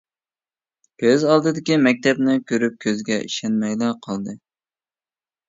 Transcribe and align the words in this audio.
كۆز 1.03 1.25
ئالدىدىكى 1.33 1.77
مەكتەپنى 1.89 2.39
كۆرۈپ 2.53 2.81
كۆزىگە 2.87 3.19
ئىشەنمەيلا 3.27 3.93
قالدى. 4.09 4.37